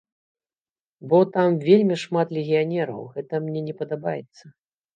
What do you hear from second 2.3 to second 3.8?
легіянераў, гэта мне не